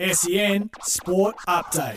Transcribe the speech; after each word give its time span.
SEN 0.00 0.70
Sport 0.82 1.36
Update. 1.46 1.94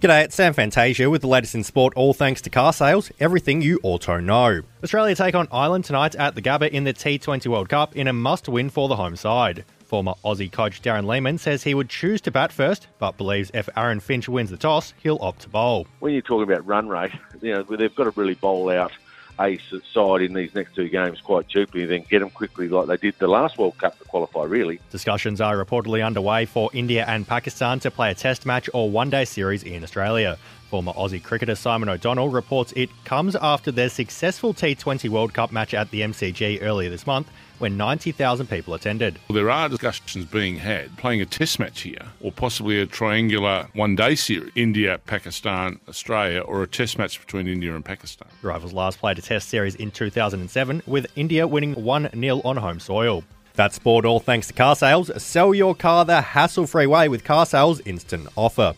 G'day, 0.00 0.24
it's 0.24 0.34
Sam 0.34 0.54
Fantasia 0.54 1.10
with 1.10 1.20
the 1.20 1.28
latest 1.28 1.54
in 1.54 1.62
sport, 1.62 1.92
all 1.94 2.14
thanks 2.14 2.40
to 2.40 2.48
car 2.48 2.72
sales, 2.72 3.12
everything 3.20 3.60
you 3.60 3.78
auto 3.82 4.18
know. 4.18 4.62
Australia 4.82 5.14
take 5.14 5.34
on 5.34 5.46
Ireland 5.52 5.84
tonight 5.84 6.14
at 6.14 6.34
the 6.34 6.40
Gabba 6.40 6.70
in 6.70 6.84
the 6.84 6.94
T20 6.94 7.46
World 7.48 7.68
Cup 7.68 7.94
in 7.94 8.08
a 8.08 8.12
must 8.14 8.48
win 8.48 8.70
for 8.70 8.88
the 8.88 8.96
home 8.96 9.16
side. 9.16 9.66
Former 9.84 10.14
Aussie 10.24 10.50
coach 10.50 10.80
Darren 10.80 11.04
Lehmann 11.04 11.36
says 11.36 11.62
he 11.62 11.74
would 11.74 11.90
choose 11.90 12.22
to 12.22 12.30
bat 12.30 12.52
first, 12.52 12.86
but 12.98 13.18
believes 13.18 13.50
if 13.52 13.68
Aaron 13.76 14.00
Finch 14.00 14.26
wins 14.26 14.48
the 14.48 14.56
toss, 14.56 14.94
he'll 15.02 15.18
opt 15.20 15.42
to 15.42 15.50
bowl. 15.50 15.86
When 15.98 16.14
you're 16.14 16.22
talking 16.22 16.50
about 16.50 16.66
run 16.66 16.88
rate, 16.88 17.12
you 17.42 17.52
know, 17.52 17.64
they've 17.64 17.94
got 17.94 18.04
to 18.04 18.18
really 18.18 18.34
bowl 18.34 18.70
out 18.70 18.92
ace 19.40 19.72
side 19.92 20.22
in 20.22 20.34
these 20.34 20.54
next 20.54 20.74
two 20.74 20.88
games 20.88 21.20
quite 21.20 21.48
cheaply, 21.48 21.86
then 21.86 22.04
get 22.08 22.20
them 22.20 22.30
quickly 22.30 22.68
like 22.68 22.86
they 22.86 22.96
did 22.96 23.18
the 23.18 23.28
last 23.28 23.58
World 23.58 23.78
Cup 23.78 23.98
to 23.98 24.04
qualify, 24.04 24.44
really. 24.44 24.80
Discussions 24.90 25.40
are 25.40 25.62
reportedly 25.62 26.04
underway 26.04 26.44
for 26.44 26.70
India 26.72 27.04
and 27.06 27.26
Pakistan 27.26 27.80
to 27.80 27.90
play 27.90 28.10
a 28.10 28.14
test 28.14 28.46
match 28.46 28.68
or 28.74 28.90
one 28.90 29.10
day 29.10 29.24
series 29.24 29.62
in 29.62 29.82
Australia. 29.82 30.38
Former 30.70 30.92
Aussie 30.92 31.20
cricketer 31.20 31.56
Simon 31.56 31.88
O'Donnell 31.88 32.28
reports 32.28 32.72
it 32.76 32.90
comes 33.04 33.34
after 33.34 33.72
their 33.72 33.88
successful 33.88 34.54
T20 34.54 35.08
World 35.08 35.34
Cup 35.34 35.50
match 35.50 35.74
at 35.74 35.90
the 35.90 36.02
MCG 36.02 36.62
earlier 36.62 36.88
this 36.88 37.08
month 37.08 37.28
when 37.58 37.76
90,000 37.76 38.48
people 38.48 38.74
attended. 38.74 39.18
Well, 39.28 39.34
there 39.34 39.50
are 39.50 39.68
discussions 39.68 40.24
being 40.24 40.56
had 40.56 40.96
playing 40.96 41.20
a 41.20 41.26
test 41.26 41.58
match 41.58 41.80
here 41.80 42.06
or 42.20 42.32
possibly 42.32 42.80
a 42.80 42.86
triangular 42.86 43.68
one 43.74 43.96
day 43.96 44.14
series 44.14 44.52
India, 44.54 44.98
Pakistan, 45.06 45.80
Australia, 45.88 46.40
or 46.40 46.62
a 46.62 46.66
test 46.66 46.98
match 46.98 47.20
between 47.20 47.48
India 47.48 47.74
and 47.74 47.84
Pakistan. 47.84 48.28
The 48.40 48.48
Rivals 48.48 48.72
last 48.72 48.98
played 48.98 49.18
a 49.18 49.22
test 49.30 49.48
series 49.48 49.76
in 49.76 49.92
2007 49.92 50.82
with 50.88 51.06
India 51.14 51.46
winning 51.46 51.72
1 51.74 52.10
0 52.20 52.40
on 52.44 52.56
home 52.56 52.80
soil. 52.80 53.22
That's 53.54 53.76
sport 53.76 54.04
all 54.04 54.18
thanks 54.18 54.48
to 54.48 54.52
car 54.52 54.74
sales. 54.74 55.10
Sell 55.22 55.54
your 55.54 55.76
car 55.76 56.04
the 56.04 56.20
hassle 56.20 56.66
free 56.66 56.86
way 56.86 57.08
with 57.08 57.22
car 57.22 57.46
sales 57.46 57.80
instant 57.84 58.28
offer. 58.34 58.74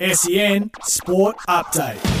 SEN 0.00 0.72
Sport 0.82 1.36
Update. 1.48 2.19